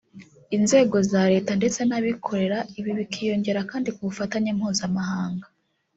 [0.57, 5.45] Inzego za Leta ndetse n’Abikorera; ibi bikiyongera kandi ku bufatanye Mpuzamahanga